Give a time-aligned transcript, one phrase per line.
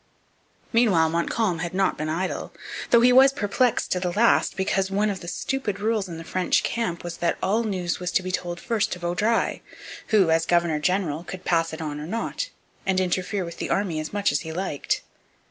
[0.73, 2.51] Meanwhile Montcalm had not been idle;
[2.89, 6.23] though he was perplexed to the last, because one of the stupid rules in the
[6.23, 9.59] French camp was that all news was to be told first to Vaudreuil,
[10.07, 12.49] who, as governor general, could pass it on or not,
[12.83, 15.03] and interfere with the army as much as he liked.